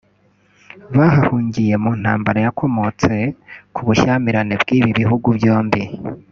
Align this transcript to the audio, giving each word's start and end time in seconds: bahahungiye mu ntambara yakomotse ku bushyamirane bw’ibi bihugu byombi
bahahungiye 0.97 1.73
mu 1.83 1.91
ntambara 2.01 2.39
yakomotse 2.45 3.13
ku 3.73 3.81
bushyamirane 3.87 4.53
bw’ibi 4.61 4.89
bihugu 4.99 5.27
byombi 5.37 5.81